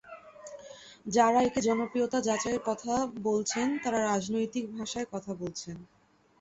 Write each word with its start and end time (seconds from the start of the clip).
যাঁরা 1.07 1.39
একে 1.41 1.61
জনপ্রিয়তা 1.67 2.19
যাচাইয়ের 2.21 2.63
কথা 2.65 2.93
বলছেন, 3.23 3.67
তাঁরা 3.83 3.99
রাজনৈতিক 4.03 4.65
ভাষায় 4.75 5.07
কথা 5.13 5.31
বলছেন। 5.41 5.77